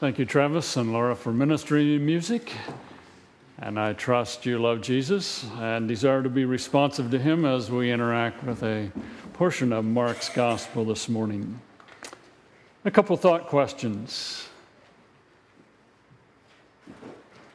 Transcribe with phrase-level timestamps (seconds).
[0.00, 2.50] Thank you, Travis and Laura, for ministering music.
[3.58, 7.92] And I trust you love Jesus and desire to be responsive to Him as we
[7.92, 8.90] interact with a
[9.34, 11.60] portion of Mark's gospel this morning.
[12.86, 14.48] A couple thought questions.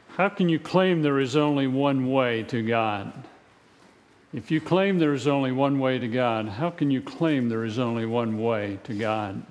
[0.09, 3.11] How can you claim there is only one way to God?
[4.31, 7.65] If you claim there is only one way to God, how can you claim there
[7.65, 9.43] is only one way to God?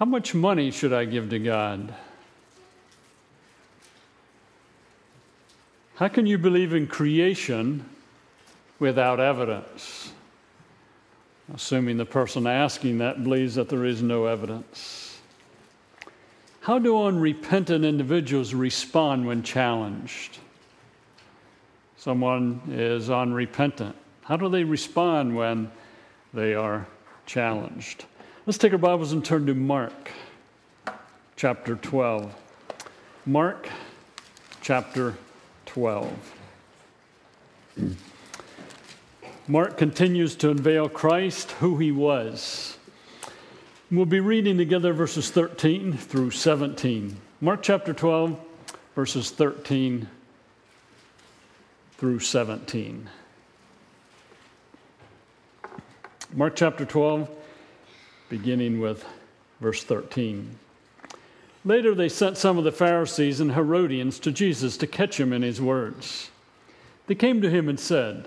[0.00, 1.94] How much money should I give to God?
[5.96, 7.84] How can you believe in creation
[8.78, 10.10] without evidence?
[11.52, 15.20] Assuming the person asking that believes that there is no evidence.
[16.62, 20.38] How do unrepentant individuals respond when challenged?
[21.98, 23.96] Someone is unrepentant.
[24.22, 25.70] How do they respond when
[26.32, 26.86] they are
[27.26, 28.06] challenged?
[28.46, 30.12] Let's take our Bibles and turn to Mark
[31.36, 32.34] chapter 12.
[33.26, 33.68] Mark
[34.62, 35.14] chapter
[35.66, 36.34] 12.
[39.46, 42.78] Mark continues to unveil Christ, who he was.
[43.90, 47.18] We'll be reading together verses 13 through 17.
[47.42, 48.40] Mark chapter 12,
[48.94, 50.08] verses 13
[51.98, 53.10] through 17.
[56.32, 57.28] Mark chapter 12,
[58.30, 59.04] beginning with
[59.60, 60.58] verse 13.
[61.64, 65.42] Later, they sent some of the Pharisees and Herodians to Jesus to catch him in
[65.42, 66.30] his words.
[67.06, 68.26] They came to him and said,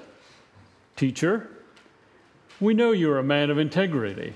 [0.96, 1.50] Teacher,
[2.60, 4.36] we know you are a man of integrity.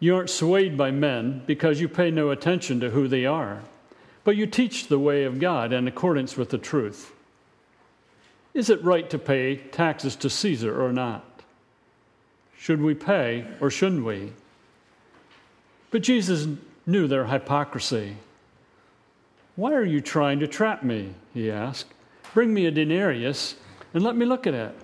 [0.00, 3.62] You aren't swayed by men because you pay no attention to who they are,
[4.22, 7.12] but you teach the way of God in accordance with the truth.
[8.52, 11.24] Is it right to pay taxes to Caesar or not?
[12.58, 14.32] Should we pay or shouldn't we?
[15.94, 16.48] But Jesus
[16.86, 18.16] knew their hypocrisy.
[19.54, 21.14] Why are you trying to trap me?
[21.32, 21.94] He asked.
[22.32, 23.54] Bring me a denarius
[23.94, 24.74] and let me look at it.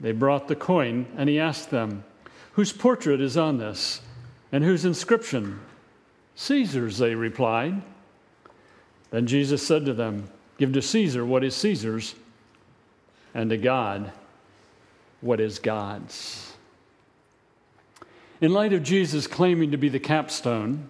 [0.00, 2.02] They brought the coin, and he asked them,
[2.54, 4.00] Whose portrait is on this,
[4.50, 5.60] and whose inscription?
[6.34, 7.80] Caesar's, they replied.
[9.12, 10.28] Then Jesus said to them,
[10.58, 12.16] Give to Caesar what is Caesar's,
[13.34, 14.10] and to God
[15.20, 16.55] what is God's.
[18.40, 20.88] In light of Jesus claiming to be the capstone,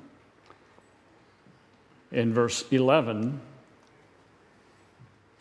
[2.11, 3.41] in verse 11,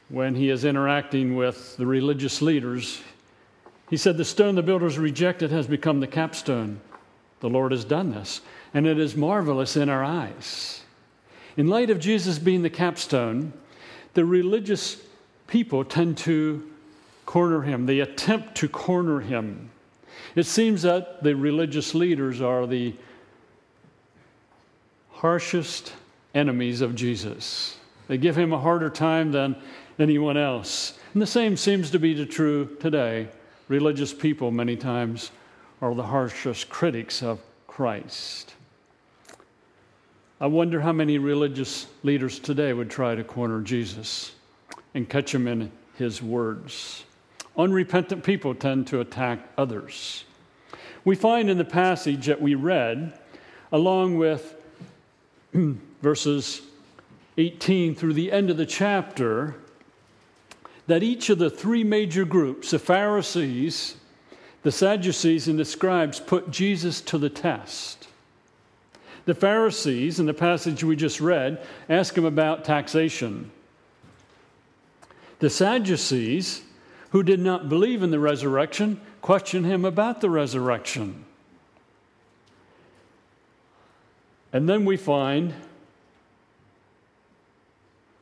[0.09, 3.01] when he is interacting with the religious leaders,
[3.89, 6.79] he said, The stone the builders rejected has become the capstone.
[7.39, 8.41] The Lord has done this,
[8.73, 10.83] and it is marvelous in our eyes.
[11.57, 13.51] In light of Jesus being the capstone,
[14.13, 15.01] the religious
[15.47, 16.69] people tend to
[17.25, 19.71] corner him, they attempt to corner him.
[20.35, 22.93] It seems that the religious leaders are the
[25.11, 25.93] harshest
[26.33, 27.77] enemies of Jesus.
[28.07, 29.55] They give him a harder time than
[29.97, 30.99] anyone else.
[31.13, 33.29] And the same seems to be true today.
[33.69, 35.31] Religious people, many times,
[35.81, 38.53] are the harshest critics of Christ.
[40.41, 44.33] I wonder how many religious leaders today would try to corner Jesus
[44.93, 47.05] and catch him in his words.
[47.57, 50.25] Unrepentant people tend to attack others.
[51.05, 53.17] We find in the passage that we read,
[53.71, 54.55] along with
[56.01, 56.61] verses
[57.37, 59.55] 18 through the end of the chapter,
[60.87, 63.95] that each of the three major groups, the Pharisees,
[64.63, 68.07] the Sadducees, and the scribes, put Jesus to the test.
[69.25, 73.51] The Pharisees, in the passage we just read, ask him about taxation.
[75.39, 76.61] The Sadducees
[77.15, 81.23] who did not believe in the resurrection question him about the resurrection.
[84.51, 85.53] And then we find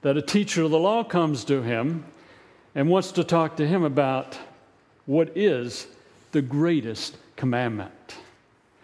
[0.04, 2.06] that a teacher of the law comes to him
[2.76, 4.38] and wants to talk to him about
[5.08, 5.88] what is
[6.32, 8.18] the greatest commandment.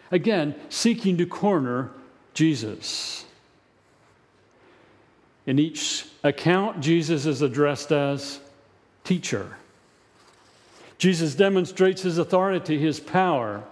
[0.10, 1.92] Again, seeking to corner
[2.34, 3.26] Jesus.
[5.46, 8.40] In each account, Jesus is addressed as
[9.04, 9.56] teacher.
[11.00, 13.64] Jesus demonstrates his authority, his power,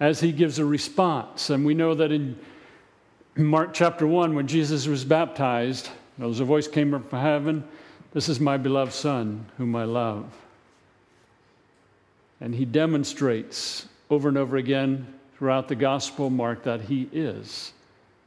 [0.00, 1.50] as he gives a response.
[1.50, 2.38] And we know that in
[3.36, 7.64] Mark chapter 1, when Jesus was baptized, there was a voice came from heaven
[8.12, 10.24] This is my beloved Son, whom I love.
[12.40, 17.72] And he demonstrates over and over again throughout the Gospel Mark that he is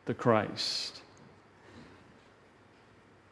[0.06, 1.02] the Christ.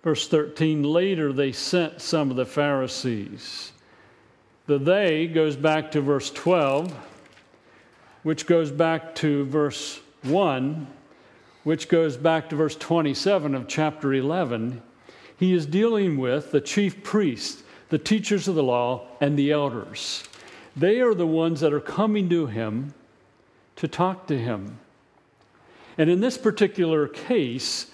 [0.03, 3.71] Verse 13 later, they sent some of the Pharisees
[4.67, 6.93] the they goes back to verse 12,
[8.23, 10.87] which goes back to verse 1,
[11.63, 14.81] which goes back to verse 27 of chapter 11,
[15.37, 20.23] he is dealing with the chief priests, the teachers of the law, and the elders.
[20.75, 22.93] They are the ones that are coming to him
[23.75, 24.79] to talk to him.
[25.97, 27.91] And in this particular case,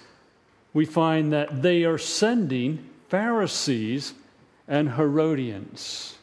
[0.72, 4.14] we find that they are sending Pharisees
[4.66, 6.16] and Herodians.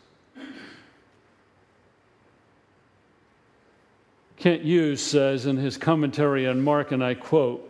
[4.39, 7.65] Kent Hughes says in his commentary on Mark, and I quote,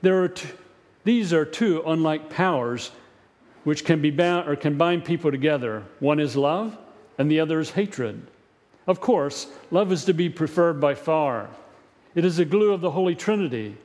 [0.00, 0.32] there are
[1.02, 2.92] these are two unlike powers
[3.64, 5.82] which can be bound or can bind people together.
[5.98, 6.78] One is love,
[7.18, 8.22] and the other is hatred.
[8.86, 11.48] Of course, love is to be preferred by far.
[12.14, 13.76] It is the glue of the Holy Trinity.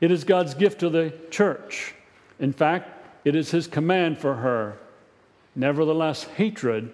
[0.00, 1.94] It is God's gift to the church.
[2.38, 4.78] In fact, it is his command for her.
[5.54, 6.92] Nevertheless, hatred,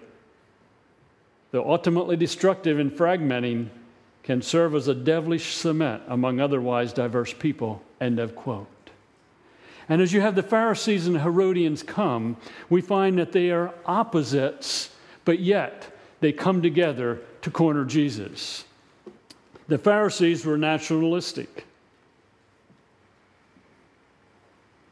[1.51, 3.69] though ultimately destructive and fragmenting,
[4.23, 7.81] can serve as a devilish cement among otherwise diverse people.
[7.99, 8.67] End of quote.
[9.89, 12.37] And as you have the Pharisees and Herodians come,
[12.69, 14.89] we find that they are opposites,
[15.25, 18.63] but yet they come together to corner Jesus.
[19.67, 21.65] The Pharisees were nationalistic.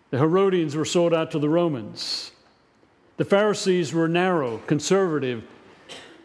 [0.10, 2.32] The Herodians were sold out to the Romans.
[3.16, 5.44] The Pharisees were narrow, conservative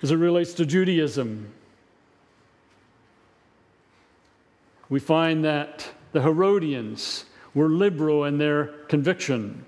[0.02, 1.52] as it relates to Judaism.
[4.88, 7.24] We find that the Herodians
[7.54, 9.64] were liberal in their conviction.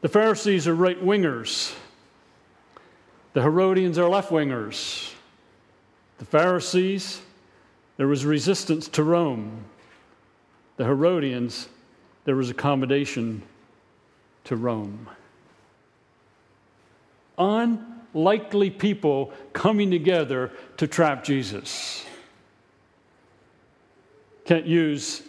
[0.00, 1.74] The Pharisees are right wingers.
[3.34, 5.12] The Herodians are left wingers.
[6.18, 7.20] The Pharisees,
[7.96, 9.64] there was resistance to Rome.
[10.76, 11.68] The Herodians,
[12.24, 13.42] there was accommodation
[14.44, 15.08] to Rome.
[17.36, 22.04] Unlikely people coming together to trap Jesus.
[24.48, 25.24] Kent Hughes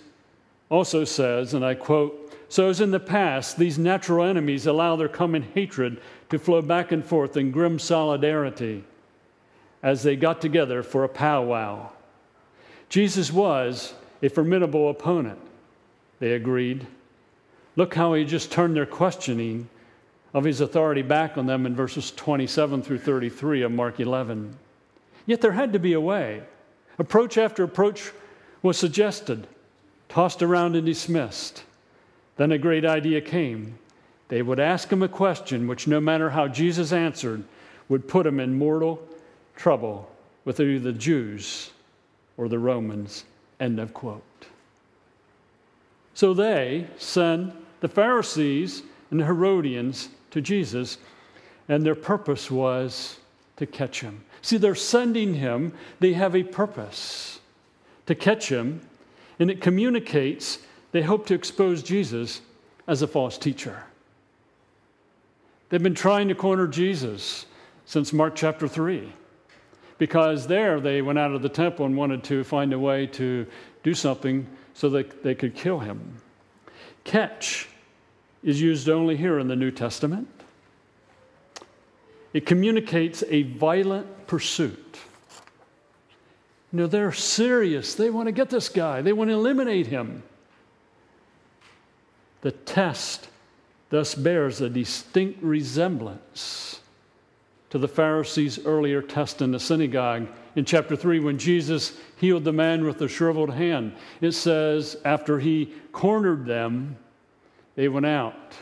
[0.69, 5.09] also says, and I quote, so as in the past, these natural enemies allow their
[5.09, 5.99] common hatred
[6.29, 8.85] to flow back and forth in grim solidarity
[9.83, 11.89] as they got together for a powwow.
[12.87, 13.93] Jesus was
[14.23, 15.39] a formidable opponent,
[16.19, 16.87] they agreed.
[17.75, 19.67] Look how he just turned their questioning
[20.33, 24.55] of his authority back on them in verses 27 through 33 of Mark 11.
[25.25, 26.41] Yet there had to be a way.
[26.97, 28.13] Approach after approach
[28.61, 29.47] was suggested,
[30.07, 31.63] tossed around and dismissed.
[32.37, 33.77] Then a great idea came.
[34.29, 37.43] They would ask him a question which, no matter how Jesus answered,
[37.87, 39.01] would put him in mortal
[39.55, 40.09] trouble
[40.45, 41.71] with either the Jews
[42.37, 43.25] or the Romans.
[43.59, 44.23] End of quote.
[46.13, 50.97] So they send the Pharisees and the Herodians to Jesus,
[51.67, 53.17] and their purpose was
[53.57, 54.23] to catch him.
[54.41, 57.38] See, they're sending him, they have a purpose
[58.09, 58.81] to catch him,
[59.37, 60.57] and it communicates
[60.91, 62.41] they hope to expose Jesus
[62.87, 63.83] as a false teacher.
[65.69, 67.45] They've been trying to corner Jesus
[67.85, 69.13] since Mark chapter 3
[69.99, 73.45] because there they went out of the temple and wanted to find a way to
[73.83, 76.17] do something so that they could kill him.
[77.03, 77.69] Catch
[78.41, 80.27] is used only here in the New Testament.
[82.33, 84.97] It communicates a violent pursuit.
[86.71, 87.95] You know, they're serious.
[87.95, 90.23] They want to get this guy, they want to eliminate him.
[92.41, 93.27] The test
[93.89, 96.79] thus bears a distinct resemblance
[97.69, 100.27] to the Pharisees' earlier test in the synagogue.
[100.55, 105.39] In chapter 3, when Jesus healed the man with the shriveled hand, it says, after
[105.39, 106.97] he cornered them,
[107.75, 108.53] they went out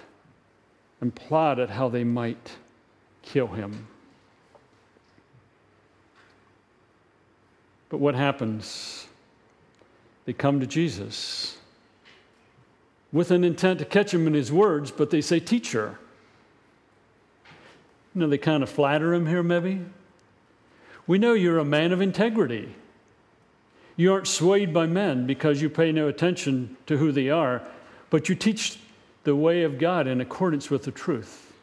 [0.99, 2.51] and plotted how they might
[3.21, 3.87] kill him.
[7.89, 9.07] But what happens?
[10.25, 11.57] They come to Jesus
[13.11, 15.97] with an intent to catch him in his words, but they say, Teacher.
[18.13, 19.81] You know, they kind of flatter him here, maybe.
[21.05, 22.75] We know you're a man of integrity.
[23.95, 27.61] You aren't swayed by men because you pay no attention to who they are,
[28.09, 28.79] but you teach
[29.23, 31.53] the way of God in accordance with the truth.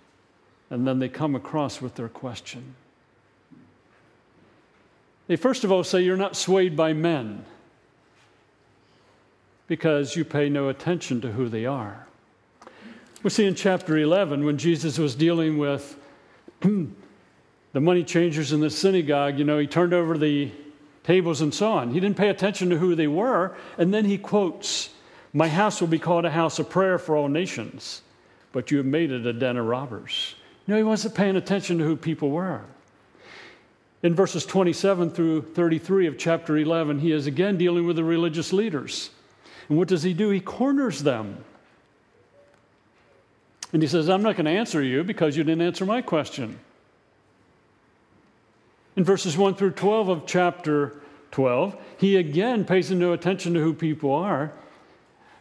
[0.71, 2.75] And then they come across with their question.
[5.27, 7.45] They first of all say you're not swayed by men
[9.67, 12.07] because you pay no attention to who they are.
[13.23, 15.97] We see in chapter 11 when Jesus was dealing with
[16.61, 20.53] the money changers in the synagogue, you know, he turned over the
[21.05, 21.93] tables and so on.
[21.93, 23.57] He didn't pay attention to who they were.
[23.79, 24.91] And then he quotes,
[25.33, 28.03] My house will be called a house of prayer for all nations,
[28.53, 30.35] but you have made it a den of robbers.
[30.67, 32.63] You know, he wasn't paying attention to who people were.
[34.05, 38.53] In verses 27 through 33 of chapter 11, he is again dealing with the religious
[38.53, 39.09] leaders.
[39.71, 40.29] And what does he do?
[40.29, 41.43] He corners them.
[43.73, 46.59] And he says, I'm not going to answer you because you didn't answer my question.
[48.95, 53.73] In verses 1 through 12 of chapter 12, he again pays no attention to who
[53.73, 54.53] people are.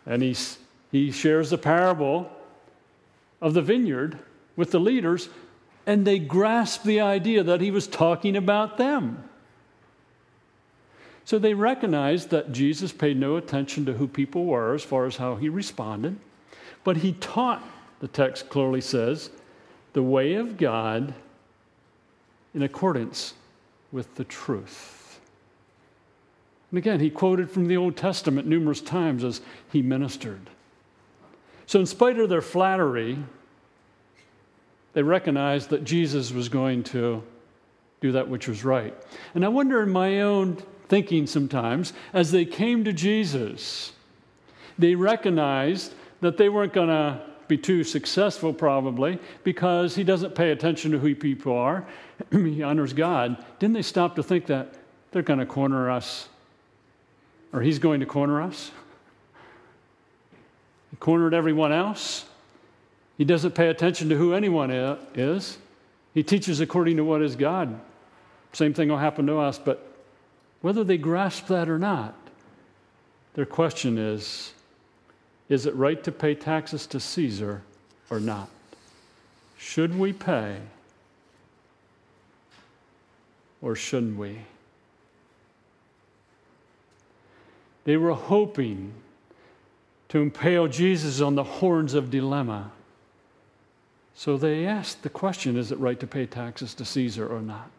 [0.05, 0.38] And he,
[0.89, 2.32] he shares the parable
[3.41, 4.20] of the vineyard
[4.55, 5.27] with the leaders,
[5.86, 9.30] and they grasped the idea that he was talking about them.
[11.25, 15.18] So they recognized that Jesus paid no attention to who people were as far as
[15.18, 16.18] how he responded,
[16.84, 17.63] but he taught,
[18.00, 19.30] the text clearly says,
[19.94, 21.13] the way of God
[22.54, 23.34] in accordance
[23.92, 25.20] with the truth.
[26.72, 30.50] And again, he quoted from the Old Testament numerous times as he ministered.
[31.68, 33.20] So, in spite of their flattery,
[34.94, 37.24] they recognized that Jesus was going to
[38.02, 38.96] do that which was right.
[39.34, 40.58] And I wonder in my own
[40.90, 43.94] thinking sometimes, as they came to Jesus,
[44.78, 50.52] they recognized that they weren't going to be too successful, probably, because he doesn't pay
[50.52, 51.86] attention to who people are.
[52.32, 53.44] he honors God.
[53.60, 54.76] Didn't they stop to think that
[55.12, 56.30] they're going to corner us,
[57.52, 58.72] or he's going to corner us?
[60.92, 62.26] He cornered everyone else.
[63.17, 65.58] He doesn't pay attention to who anyone is.
[66.13, 67.79] He teaches according to what is God.
[68.53, 69.88] Same thing will happen to us, but
[70.62, 72.15] whether they grasp that or not,
[73.34, 74.53] their question is
[75.50, 77.62] is it right to pay taxes to Caesar
[78.10, 78.50] or not?
[79.58, 80.58] Should we pay
[83.62, 84.39] or shouldn't we?
[87.84, 88.93] They were hoping
[90.10, 92.72] to impale Jesus on the horns of dilemma.
[94.15, 97.72] So they asked the question is it right to pay taxes to Caesar or not?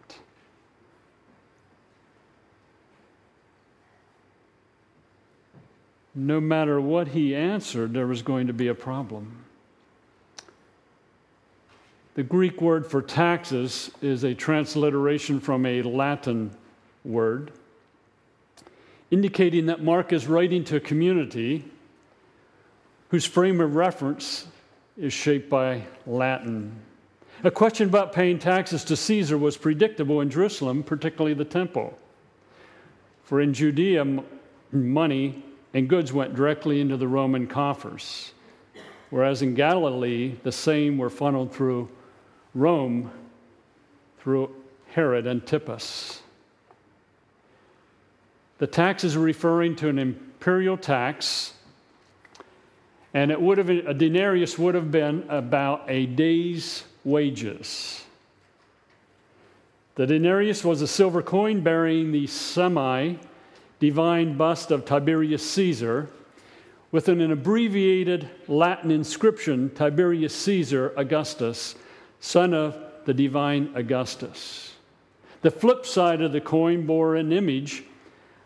[6.14, 9.44] No matter what he answered, there was going to be a problem.
[12.14, 16.56] The Greek word for taxes is a transliteration from a Latin
[17.04, 17.50] word,
[19.10, 21.64] indicating that Mark is writing to a community
[23.08, 24.46] whose frame of reference
[24.96, 26.72] is shaped by Latin.
[27.42, 31.98] A question about paying taxes to Caesar was predictable in Jerusalem, particularly the temple.
[33.24, 34.22] For in Judea,
[34.70, 38.32] money and goods went directly into the Roman coffers,
[39.10, 41.88] whereas in Galilee, the same were funneled through
[42.54, 43.10] Rome,
[44.20, 44.54] through
[44.90, 46.22] Herod Antipas.
[48.58, 51.53] The tax is referring to an imperial tax
[53.14, 58.04] and it would have a denarius would have been about a day's wages.
[59.94, 63.14] The denarius was a silver coin bearing the semi
[63.78, 66.10] divine bust of Tiberius Caesar
[66.90, 71.76] with an abbreviated Latin inscription Tiberius Caesar Augustus,
[72.20, 74.74] son of the divine Augustus.
[75.42, 77.84] The flip side of the coin bore an image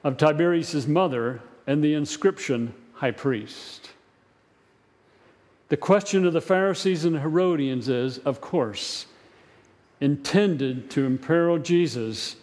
[0.05, 3.91] of Tiberius's mother and the inscription high priest.
[5.69, 9.07] The question of the Pharisees and Herodians is, of course,
[10.01, 12.37] intended to imperil Jesus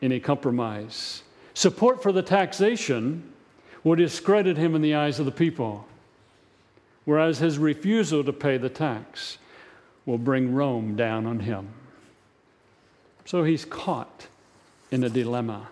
[0.00, 1.22] in a compromise.
[1.54, 3.32] Support for the taxation
[3.82, 5.86] would discredit him in the eyes of the people,
[7.04, 9.38] whereas his refusal to pay the tax
[10.04, 11.68] will bring Rome down on him.
[13.24, 14.28] So he's caught
[14.92, 15.68] in a dilemma.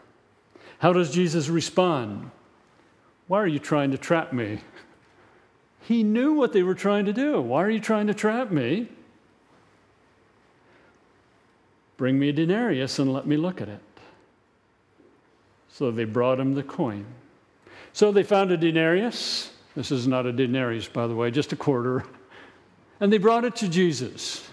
[0.78, 2.30] How does Jesus respond?
[3.28, 4.58] Why are you trying to trap me?
[5.86, 7.40] He knew what they were trying to do.
[7.42, 8.88] Why are you trying to trap me?
[11.98, 13.82] Bring me a denarius and let me look at it.
[15.68, 17.04] So they brought him the coin.
[17.92, 19.50] So they found a denarius.
[19.76, 22.04] This is not a denarius, by the way, just a quarter.
[22.98, 24.48] And they brought it to Jesus.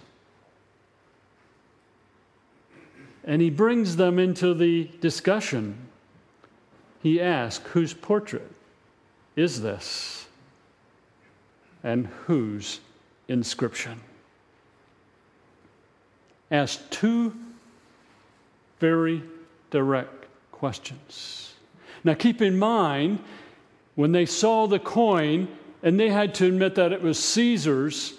[3.24, 5.78] And he brings them into the discussion.
[7.02, 8.52] He asks, Whose portrait
[9.38, 10.28] is this?
[11.84, 12.80] And whose
[13.28, 14.00] inscription?
[16.50, 17.34] Ask two
[18.80, 19.24] very
[19.70, 21.54] direct questions.
[22.04, 23.20] Now, keep in mind,
[23.96, 25.48] when they saw the coin
[25.84, 28.14] and they had to admit that it was Caesar's,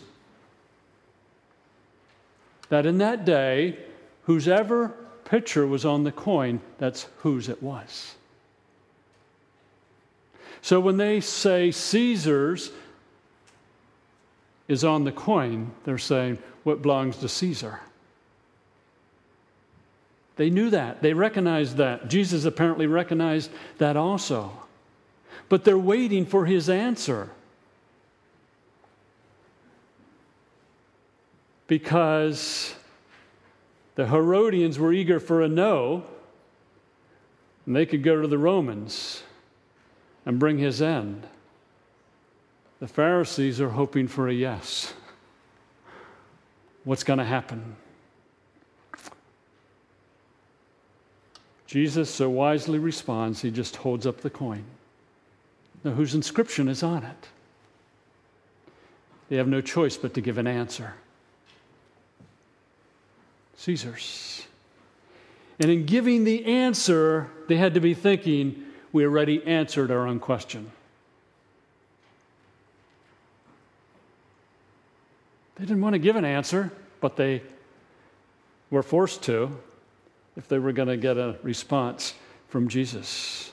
[2.69, 3.77] that in that day,
[4.25, 8.15] whosever picture was on the coin, that's whose it was.
[10.63, 12.71] So when they say Caesar's,
[14.69, 17.81] is on the coin, they're saying what belongs to Caesar.
[20.37, 21.03] They knew that.
[21.03, 22.09] They recognized that.
[22.09, 24.53] Jesus apparently recognized that also.
[25.49, 27.31] But they're waiting for his answer.
[31.67, 32.75] Because
[33.95, 36.05] the Herodians were eager for a no,
[37.67, 39.23] and they could go to the Romans
[40.25, 41.27] and bring his end.
[42.83, 44.93] The Pharisees are hoping for a yes.
[46.83, 47.77] What's going to happen?
[51.69, 54.65] Jesus so wisely responds, he just holds up the coin.
[55.85, 57.29] Now, whose inscription is on it?
[59.29, 60.95] They have no choice but to give an answer
[63.59, 64.45] Caesar's.
[65.61, 70.19] And in giving the answer, they had to be thinking, we already answered our own
[70.19, 70.73] question.
[75.57, 77.43] They didn't want to give an answer, but they
[78.71, 79.57] were forced to
[80.37, 82.15] if they were going to get a response
[82.49, 83.51] from Jesus.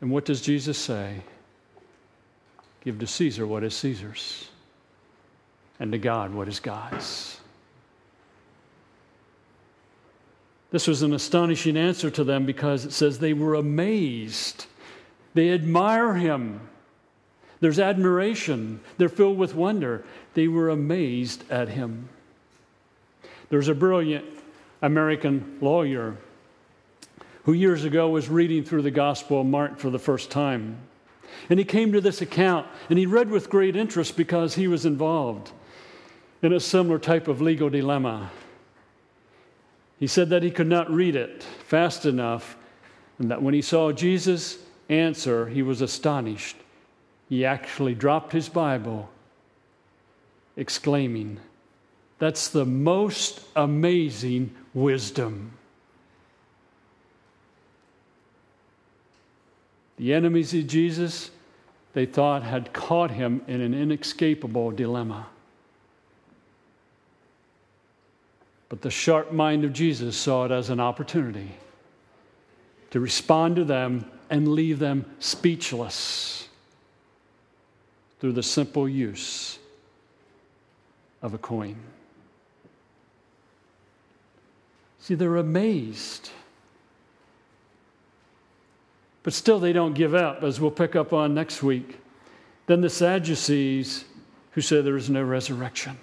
[0.00, 1.22] And what does Jesus say?
[2.84, 4.48] Give to Caesar what is Caesar's,
[5.78, 7.38] and to God what is God's.
[10.72, 14.66] This was an astonishing answer to them because it says they were amazed.
[15.34, 16.60] They admire him.
[17.60, 18.80] There's admiration.
[18.98, 20.04] They're filled with wonder.
[20.34, 22.08] They were amazed at him.
[23.48, 24.24] There's a brilliant
[24.80, 26.16] American lawyer
[27.44, 30.78] who years ago was reading through the Gospel of Mark for the first time.
[31.48, 34.86] And he came to this account and he read with great interest because he was
[34.86, 35.50] involved
[36.42, 38.30] in a similar type of legal dilemma.
[39.98, 42.56] He said that he could not read it fast enough
[43.18, 44.58] and that when he saw Jesus
[44.92, 46.56] answer, he was astonished
[47.32, 49.08] he actually dropped his Bible,
[50.54, 51.40] exclaiming,
[52.18, 55.52] That's the most amazing wisdom.
[59.96, 61.30] The enemies of Jesus,
[61.94, 65.26] they thought, had caught him in an inescapable dilemma.
[68.68, 71.52] But the sharp mind of Jesus saw it as an opportunity
[72.90, 76.48] to respond to them and leave them speechless
[78.18, 79.58] through the simple use
[81.20, 81.76] of a coin.
[85.00, 86.30] See, they're amazed.
[89.22, 91.98] But still, they don't give up, as we'll pick up on next week.
[92.66, 94.06] Then the Sadducees,
[94.52, 95.98] who say there is no resurrection.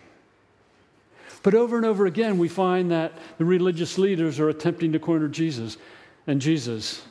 [1.42, 5.30] But over and over again, we find that the religious leaders are attempting to corner
[5.30, 5.78] Jesus,
[6.28, 7.02] and Jesus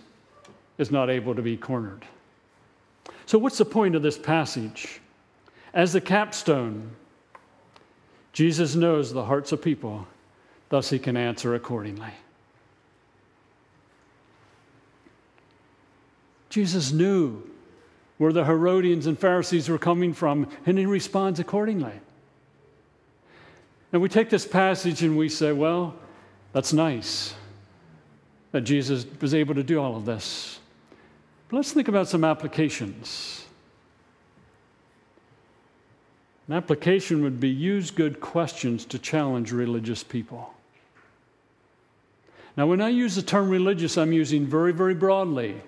[0.78, 2.04] is not able to be cornered.
[3.26, 5.00] So, what's the point of this passage?
[5.74, 6.90] As the capstone,
[8.32, 10.06] Jesus knows the hearts of people,
[10.70, 12.12] thus, he can answer accordingly.
[16.48, 17.42] Jesus knew
[18.16, 22.00] where the Herodians and Pharisees were coming from, and he responds accordingly.
[23.92, 25.94] And we take this passage and we say, well,
[26.52, 27.34] that's nice
[28.52, 30.58] that Jesus was able to do all of this.
[31.48, 33.44] But let's think about some applications.
[36.46, 40.54] An application would be use good questions to challenge religious people.
[42.56, 45.60] Now, when I use the term religious, I'm using very, very broadly.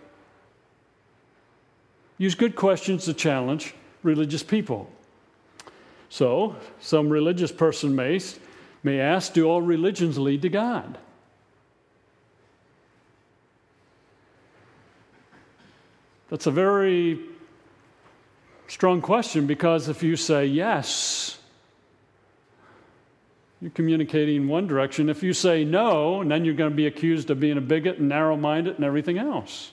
[2.18, 4.90] Use good questions to challenge religious people.
[6.08, 8.20] So, some religious person may,
[8.82, 10.98] may ask Do all religions lead to God?
[16.30, 17.18] That's a very
[18.68, 21.38] strong question because if you say yes,
[23.60, 25.10] you're communicating in one direction.
[25.10, 27.98] If you say no, and then you're going to be accused of being a bigot
[27.98, 29.72] and narrow minded and everything else.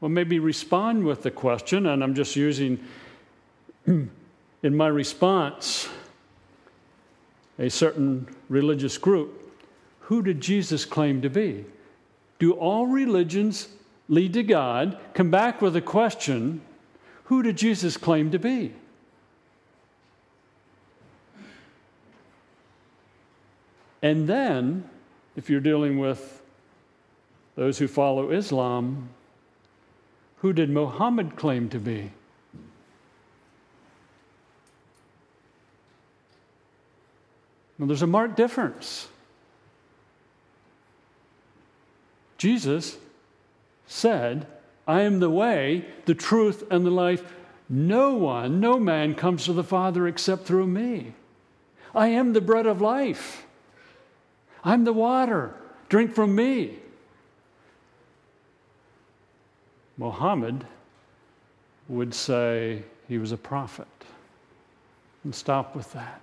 [0.00, 2.82] Well, maybe respond with the question, and I'm just using
[3.86, 4.10] in
[4.62, 5.88] my response
[7.58, 9.54] a certain religious group.
[10.00, 11.66] Who did Jesus claim to be?
[12.38, 13.68] Do all religions
[14.08, 14.98] lead to God?
[15.14, 16.60] Come back with a question
[17.24, 18.72] Who did Jesus claim to be?
[24.02, 24.88] And then,
[25.34, 26.42] if you're dealing with
[27.56, 29.08] those who follow Islam,
[30.38, 32.12] who did Muhammad claim to be?
[37.78, 39.08] Well, there's a marked difference.
[42.38, 42.98] Jesus
[43.86, 44.46] said,
[44.86, 47.34] I am the way, the truth, and the life.
[47.68, 51.14] No one, no man comes to the Father except through me.
[51.94, 53.46] I am the bread of life.
[54.62, 55.54] I'm the water.
[55.88, 56.78] Drink from me.
[59.96, 60.66] Muhammad
[61.88, 63.86] would say he was a prophet
[65.24, 66.20] and stop with that.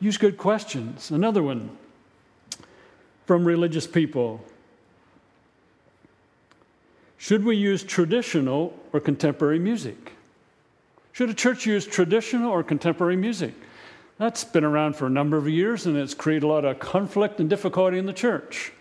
[0.00, 1.10] Use good questions.
[1.10, 1.76] Another one
[3.30, 4.44] from religious people.
[7.16, 10.14] Should we use traditional or contemporary music?
[11.12, 13.54] Should a church use traditional or contemporary music?
[14.18, 17.38] That's been around for a number of years and it's created a lot of conflict
[17.38, 18.72] and difficulty in the church.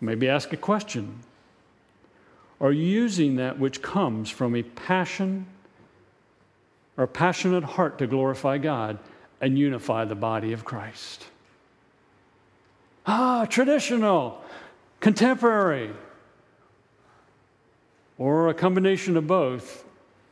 [0.00, 1.18] Maybe ask a question.
[2.58, 5.44] Are you using that which comes from a passion
[6.96, 8.98] or a passionate heart to glorify God
[9.42, 11.26] and unify the body of Christ?
[13.06, 14.40] Ah, traditional,
[15.00, 15.90] contemporary,
[18.18, 19.84] or a combination of both.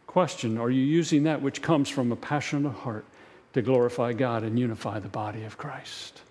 [0.06, 3.04] Question Are you using that which comes from a passionate heart
[3.52, 6.22] to glorify God and unify the body of Christ?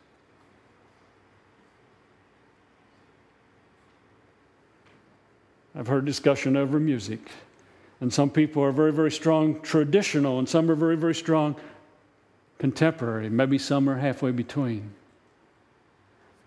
[5.76, 7.30] I've heard discussion over music.
[8.02, 11.56] And some people are very, very strong traditional, and some are very, very strong
[12.58, 13.30] contemporary.
[13.30, 14.92] Maybe some are halfway between.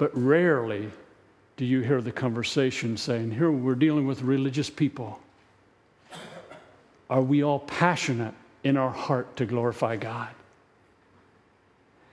[0.03, 0.91] But rarely
[1.57, 5.21] do you hear the conversation saying, Here we're dealing with religious people.
[7.09, 8.35] Are we all passionate
[8.65, 10.31] in our heart to glorify God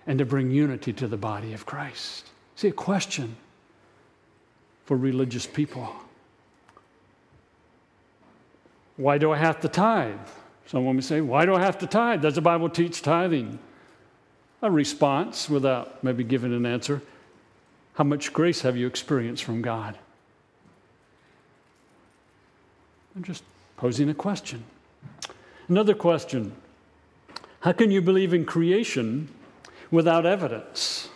[0.06, 2.30] and to bring unity to the body of Christ?
[2.56, 3.36] See, a question
[4.86, 5.92] for religious people.
[8.98, 10.28] Why do I have to tithe?
[10.68, 12.22] Someone may say, Why do I have to tithe?
[12.22, 13.58] Does the Bible teach tithing?
[14.62, 17.02] A response without maybe giving an answer.
[18.00, 19.98] How much grace have you experienced from God?
[23.14, 23.44] I'm just
[23.76, 24.64] posing a question.
[25.68, 26.54] Another question
[27.60, 29.28] How can you believe in creation
[29.92, 31.10] without evidence?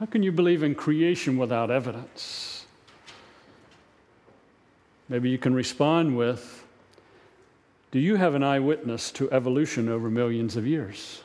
[0.00, 2.66] How can you believe in creation without evidence?
[5.08, 6.64] Maybe you can respond with
[7.92, 11.22] Do you have an eyewitness to evolution over millions of years?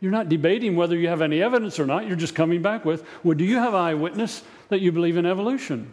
[0.00, 2.06] You're not debating whether you have any evidence or not.
[2.06, 5.92] You're just coming back with, Well, do you have eyewitness that you believe in evolution?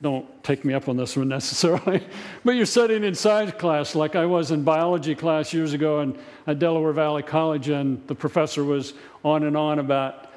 [0.00, 2.02] Don't take me up on this one necessarily,
[2.44, 6.16] but you're studying in science class like I was in biology class years ago in,
[6.46, 10.28] at Delaware Valley College, and the professor was on and on about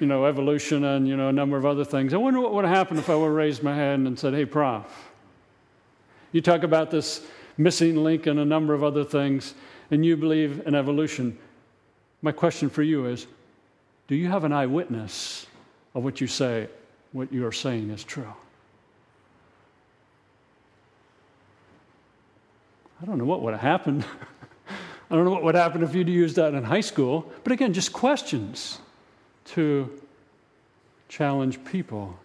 [0.00, 2.12] you know, evolution and, you know, a number of other things.
[2.12, 4.44] I wonder what would happen if I would have raised my hand and said, hey,
[4.44, 4.84] Prof,
[6.32, 7.26] you talk about this
[7.58, 9.54] missing link and a number of other things,
[9.90, 11.36] and you believe in evolution.
[12.22, 13.26] My question for you is
[14.06, 15.46] do you have an eyewitness
[15.94, 16.68] of what you say,
[17.12, 18.32] what you are saying is true?
[23.02, 24.04] I don't know what would have happened.
[25.10, 27.30] I don't know what would happen if you'd used that in high school.
[27.44, 28.78] But again, just questions
[29.46, 30.00] to
[31.08, 32.18] challenge people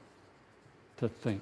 [0.98, 1.42] to think.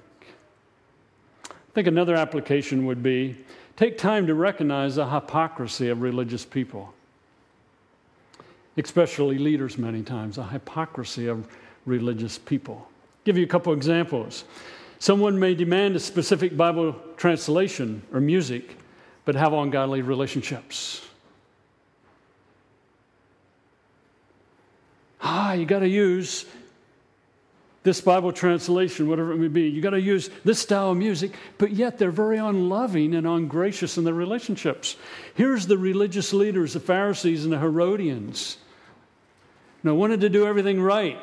[1.48, 3.36] I think another application would be
[3.76, 6.92] take time to recognize the hypocrisy of religious people,
[8.76, 11.46] especially leaders, many times, the hypocrisy of
[11.86, 12.88] religious people.
[13.24, 14.44] give you a couple examples.
[14.98, 18.76] Someone may demand a specific Bible translation or music,
[19.24, 21.02] but have ungodly relationships.
[25.22, 26.46] ah, you got to use
[27.82, 29.62] this Bible translation, whatever it may be.
[29.62, 33.98] You got to use this style of music, but yet they're very unloving and ungracious
[33.98, 34.96] in their relationships.
[35.34, 38.56] Here's the religious leaders, the Pharisees and the Herodians.
[39.82, 41.18] Now, wanted to do everything right,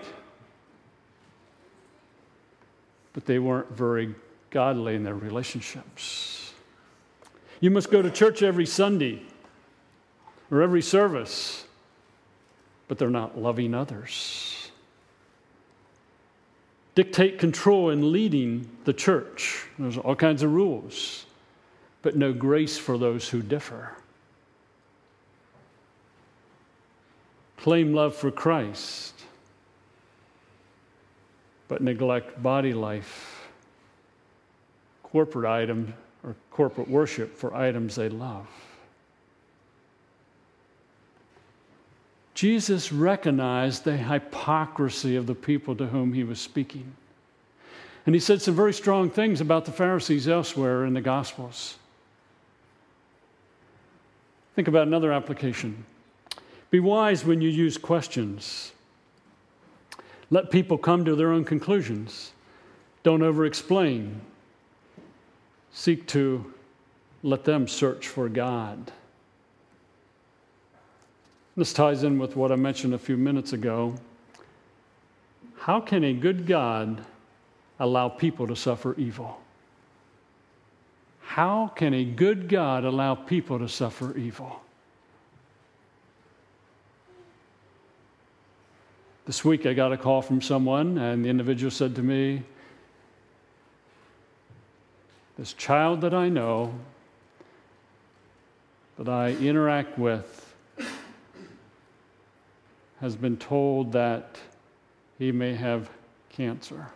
[3.14, 4.14] but they weren't very
[4.50, 6.54] godly in their relationships.
[7.62, 9.22] You must go to church every Sunday
[10.52, 11.66] or every service
[12.90, 14.59] but they're not loving others.
[16.96, 19.68] Dictate control and leading the church.
[19.78, 21.26] There's all kinds of rules,
[22.02, 23.96] but no grace for those who differ.
[27.58, 29.14] Claim love for Christ,
[31.68, 33.50] but neglect body life,
[35.04, 38.48] corporate item or corporate worship for items they love.
[42.40, 46.96] Jesus recognized the hypocrisy of the people to whom he was speaking.
[48.06, 51.76] And he said some very strong things about the Pharisees elsewhere in the Gospels.
[54.56, 55.84] Think about another application.
[56.72, 58.72] Be wise when you use questions.
[60.30, 62.32] Let people come to their own conclusions.
[63.04, 64.22] Don't over explain.
[65.74, 66.54] Seek to
[67.22, 68.94] let them search for God.
[71.60, 73.94] This ties in with what I mentioned a few minutes ago.
[75.58, 77.04] How can a good God
[77.82, 79.42] allow people to suffer evil?
[81.20, 84.62] How can a good God allow people to suffer evil?
[89.26, 92.42] This week I got a call from someone, and the individual said to me,
[95.38, 96.74] This child that I know,
[98.98, 100.49] that I interact with,
[103.02, 104.38] has been told that
[105.18, 105.90] he may have
[106.30, 106.88] cancer.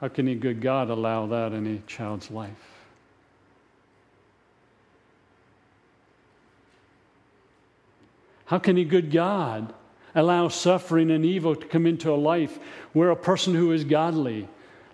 [0.00, 2.50] How can a good God allow that in a child's life?
[8.46, 9.72] How can a good God
[10.14, 12.58] allow suffering and evil to come into a life
[12.92, 14.48] where a person who is godly,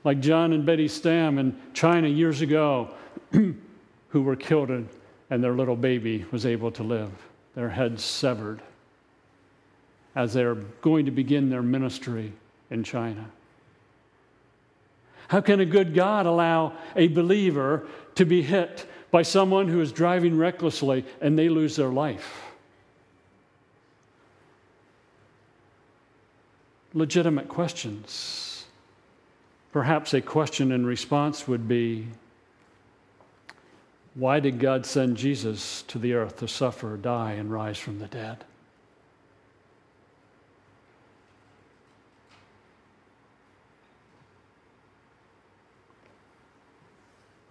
[0.04, 2.94] like John and Betty Stam in China years ago,
[3.32, 4.88] who were killed and,
[5.30, 7.10] and their little baby was able to live,
[7.54, 8.60] their heads severed
[10.14, 12.32] as they're going to begin their ministry
[12.70, 13.30] in China?
[15.28, 19.92] How can a good God allow a believer to be hit by someone who is
[19.92, 22.42] driving recklessly and they lose their life?
[26.94, 28.64] Legitimate questions.
[29.70, 32.08] Perhaps a question and response would be
[34.18, 38.08] Why did God send Jesus to the earth to suffer, die, and rise from the
[38.08, 38.44] dead?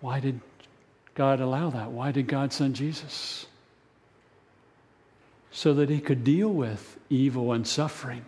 [0.01, 0.41] Why did
[1.15, 1.91] God allow that?
[1.91, 3.45] Why did God send Jesus?
[5.51, 8.25] So that he could deal with evil and suffering.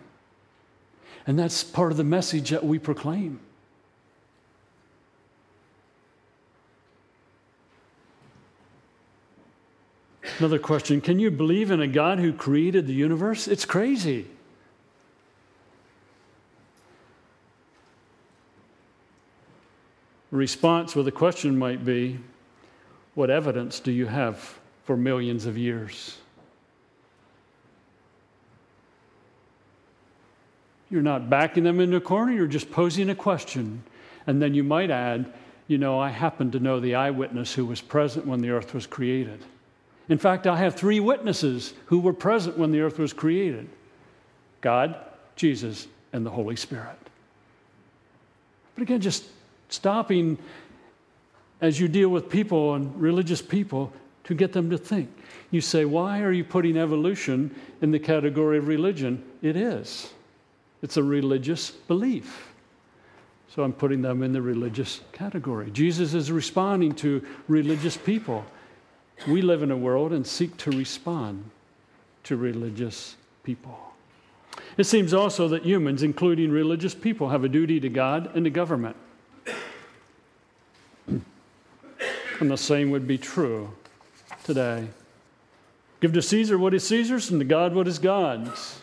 [1.26, 3.40] And that's part of the message that we proclaim.
[10.38, 13.48] Another question Can you believe in a God who created the universe?
[13.48, 14.26] It's crazy.
[20.30, 22.18] response with a question might be
[23.14, 26.18] What evidence do you have for millions of years?
[30.90, 33.84] You're not backing them into a corner, you're just posing a question.
[34.26, 35.32] And then you might add,
[35.68, 38.86] You know, I happen to know the eyewitness who was present when the earth was
[38.86, 39.44] created.
[40.10, 43.68] In fact, I have three witnesses who were present when the earth was created
[44.60, 44.96] God,
[45.36, 46.98] Jesus, and the Holy Spirit.
[48.74, 49.24] But again, just
[49.68, 50.36] stopping
[51.60, 53.92] as you deal with people and religious people
[54.24, 55.08] to get them to think.
[55.50, 59.22] You say, Why are you putting evolution in the category of religion?
[59.42, 60.12] It is.
[60.82, 62.52] It's a religious belief.
[63.54, 65.70] So I'm putting them in the religious category.
[65.70, 68.44] Jesus is responding to religious people.
[69.26, 71.50] We live in a world and seek to respond
[72.24, 73.78] to religious people.
[74.76, 78.50] It seems also that humans, including religious people, have a duty to God and to
[78.50, 78.96] government.
[81.06, 83.70] And the same would be true
[84.44, 84.88] today.
[86.00, 88.80] Give to Caesar what is Caesar's and to God what is God's.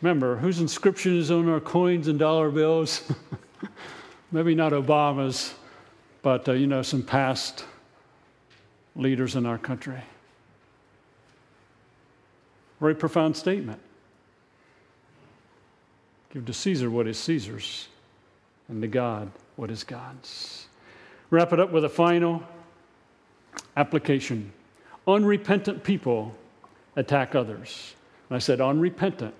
[0.00, 3.02] Remember, whose inscription is on our coins and dollar bills?
[4.32, 5.52] Maybe not Obama's,
[6.22, 7.66] but uh, you know, some past
[8.96, 10.00] leaders in our country.
[12.80, 13.80] Very profound statement.
[16.32, 17.88] Give to Caesar what is Caesar's,
[18.68, 20.66] and to God what is God's.
[21.30, 22.42] Wrap it up with a final
[23.76, 24.52] application.
[25.06, 26.34] Unrepentant people
[26.96, 27.94] attack others.
[28.28, 29.34] And I said, unrepentant,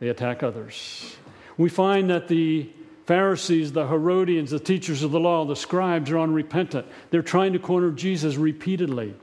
[0.00, 1.16] they attack others.
[1.56, 2.68] We find that the
[3.06, 6.86] Pharisees, the Herodians, the teachers of the law, the scribes are unrepentant.
[7.10, 9.14] They're trying to corner Jesus repeatedly.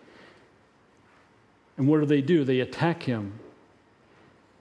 [1.77, 2.43] And what do they do?
[2.43, 3.39] They attack him.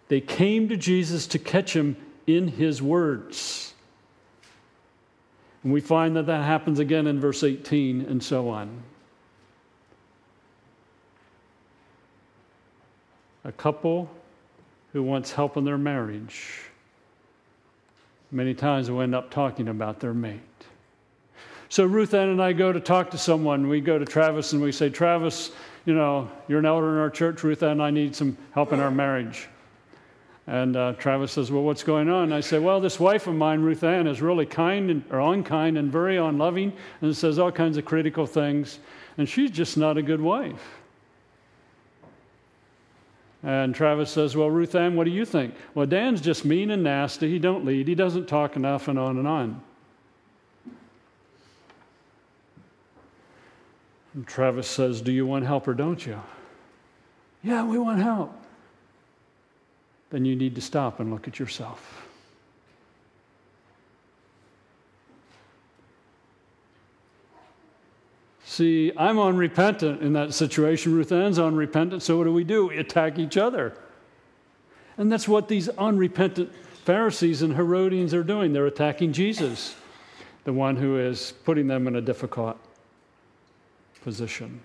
[0.08, 3.74] They came to Jesus to catch him in his words.
[5.62, 8.82] And we find that that happens again in verse 18 and so on.
[13.44, 14.10] A couple
[14.92, 16.60] who wants help in their marriage,
[18.32, 20.40] many times will end up talking about their mate.
[21.68, 23.68] So Ruth Ann and I go to talk to someone.
[23.68, 25.52] We go to Travis and we say, Travis,
[25.86, 27.42] you know, you're an elder in our church.
[27.44, 29.48] Ruth Ann and I need some help in our marriage.
[30.46, 32.24] And uh, Travis says, Well, what's going on?
[32.24, 35.20] And I say, Well, this wife of mine, Ruth Ann, is really kind and, or
[35.20, 38.80] unkind and very unloving and says all kinds of critical things.
[39.18, 40.81] And she's just not a good wife.
[43.42, 45.54] And Travis says, Well, Ruth Ann, what do you think?
[45.74, 47.28] Well, Dan's just mean and nasty.
[47.28, 47.88] He don't lead.
[47.88, 49.62] He doesn't talk enough and on and on.
[54.14, 56.20] And Travis says, Do you want help or don't you?
[57.42, 58.32] Yeah, we want help.
[60.10, 62.01] Then you need to stop and look at yourself.
[68.52, 70.92] See, I'm unrepentant in that situation.
[70.92, 72.02] Ruth Ann's unrepentant.
[72.02, 72.66] So what do we do?
[72.66, 73.72] We attack each other.
[74.98, 76.52] And that's what these unrepentant
[76.84, 78.52] Pharisees and Herodians are doing.
[78.52, 79.74] They're attacking Jesus,
[80.44, 82.58] the one who is putting them in a difficult
[84.02, 84.60] position.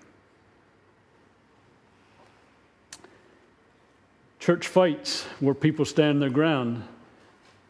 [4.38, 6.82] Church fights where people stand their ground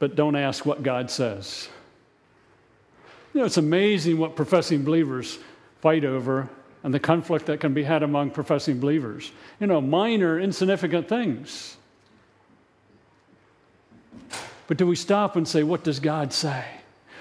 [0.00, 1.68] but don't ask what God says.
[3.32, 5.38] You know, it's amazing what professing believers
[5.80, 6.48] fight over
[6.82, 9.32] and the conflict that can be had among professing believers.
[9.60, 11.76] You know, minor, insignificant things.
[14.66, 16.64] But do we stop and say, what does God say?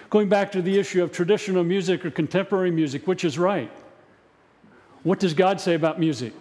[0.10, 3.72] Going back to the issue of traditional music or contemporary music, which is right?
[5.04, 6.34] What does God say about music?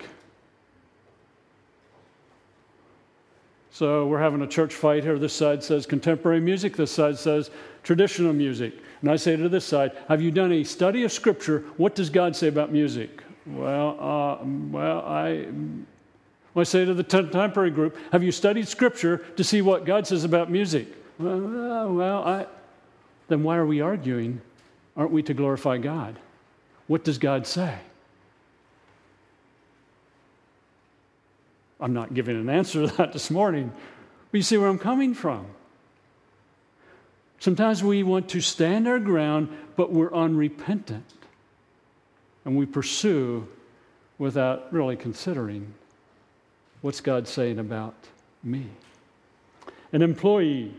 [3.71, 5.19] So we're having a church fight here.
[5.19, 7.51] This side says contemporary music, this side says
[7.83, 8.75] traditional music.
[9.01, 11.65] And I say to this side, Have you done a study of Scripture?
[11.77, 13.23] What does God say about music?
[13.47, 15.47] Well, uh, well, I.
[16.59, 20.25] I say to the contemporary group, Have you studied Scripture to see what God says
[20.25, 20.89] about music?
[21.19, 22.47] Well, uh, well I.
[23.29, 24.41] Then why are we arguing?
[24.97, 26.19] Aren't we to glorify God?
[26.87, 27.75] What does God say?
[31.81, 33.71] I'm not giving an answer to that this morning,
[34.31, 35.47] but you see where I'm coming from.
[37.39, 41.05] Sometimes we want to stand our ground, but we're unrepentant.
[42.45, 43.47] And we pursue
[44.19, 45.75] without really considering
[46.81, 47.95] what's God saying about
[48.43, 48.67] me.
[49.93, 50.75] An employee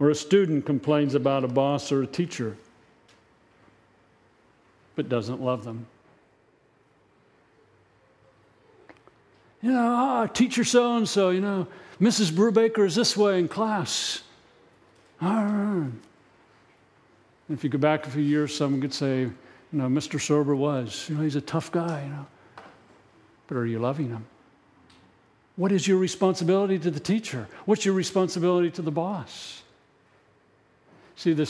[0.00, 2.56] or a student complains about a boss or a teacher,
[4.96, 5.86] but doesn't love them.
[9.64, 11.66] you know, ah, teacher so and so, you know,
[11.98, 12.30] Mrs.
[12.30, 14.22] Brubaker is this way in class.
[15.24, 15.86] Ah.
[17.50, 19.32] If you go back a few years, someone could say, you
[19.72, 20.20] know, Mr.
[20.20, 22.26] Sober was, you know, he's a tough guy, you know.
[23.46, 24.24] But are you loving him?
[25.56, 27.46] What is your responsibility to the teacher?
[27.64, 29.62] What's your responsibility to the boss?
[31.16, 31.46] See, the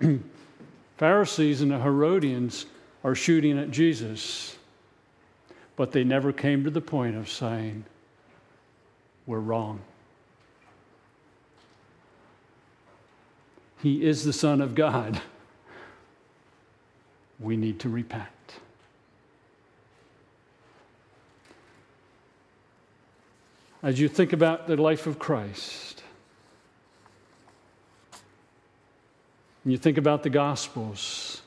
[0.98, 2.66] Pharisees and the Herodians
[3.04, 4.56] are shooting at Jesus
[5.76, 7.84] but they never came to the point of saying,
[9.26, 9.80] We're wrong.
[13.82, 15.20] He is the Son of God.
[17.38, 18.30] We need to repent.
[23.82, 26.02] As you think about the life of Christ,
[29.62, 31.42] and you think about the Gospels,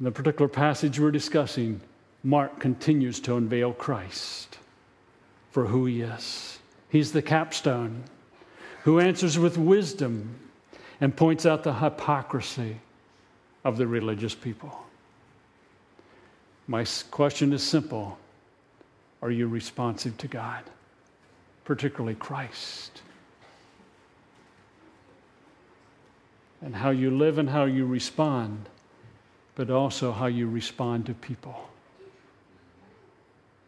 [0.00, 1.80] the particular passage we're discussing,
[2.24, 4.58] Mark continues to unveil Christ
[5.50, 6.58] for who he is.
[6.88, 8.04] He's the capstone
[8.84, 10.36] who answers with wisdom
[11.00, 12.76] and points out the hypocrisy
[13.64, 14.86] of the religious people.
[16.66, 18.18] My question is simple
[19.22, 20.64] Are you responsive to God,
[21.64, 23.02] particularly Christ?
[26.60, 28.68] And how you live and how you respond,
[29.54, 31.68] but also how you respond to people.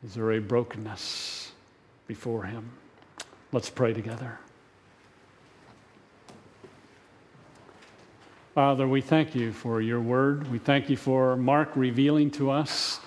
[0.05, 1.53] Is there a brokenness
[2.09, 2.71] before Him?
[3.53, 4.41] Let's pray together.
[8.61, 10.47] Father, we thank you for your word.
[10.53, 13.01] We thank you for Mark revealing to us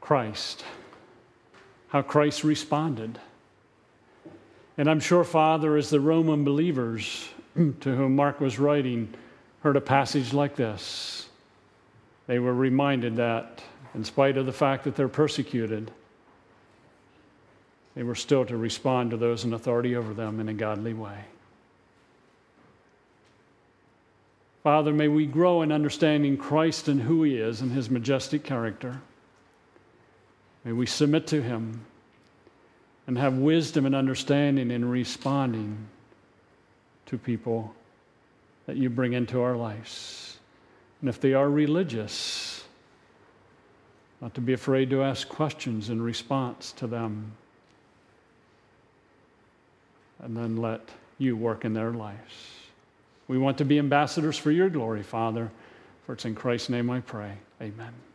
[0.00, 0.64] Christ,
[1.88, 3.18] how Christ responded.
[4.78, 9.12] And I'm sure, Father, as the Roman believers to whom Mark was writing
[9.64, 11.28] heard a passage like this,
[12.28, 13.64] they were reminded that
[13.96, 15.90] in spite of the fact that they're persecuted,
[17.96, 21.24] they were still to respond to those in authority over them in a godly way.
[24.66, 29.00] Father, may we grow in understanding Christ and who He is and His majestic character.
[30.64, 31.86] May we submit to Him
[33.06, 35.86] and have wisdom and understanding in responding
[37.06, 37.76] to people
[38.66, 40.36] that you bring into our lives.
[41.00, 42.64] And if they are religious,
[44.20, 47.30] not to be afraid to ask questions in response to them,
[50.18, 50.88] and then let
[51.18, 52.65] you work in their lives.
[53.28, 55.50] We want to be ambassadors for your glory, Father,
[56.04, 57.32] for it's in Christ's name I pray.
[57.60, 58.05] Amen.